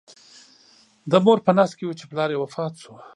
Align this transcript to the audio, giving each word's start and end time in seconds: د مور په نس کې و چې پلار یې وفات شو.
د 1.11 1.13
مور 1.25 1.39
په 1.45 1.51
نس 1.57 1.71
کې 1.77 1.85
و 1.85 1.97
چې 1.99 2.05
پلار 2.11 2.29
یې 2.33 2.37
وفات 2.41 2.73
شو. 2.81 2.93